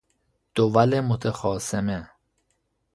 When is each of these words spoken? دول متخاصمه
دول 0.55 1.01
متخاصمه 1.01 2.09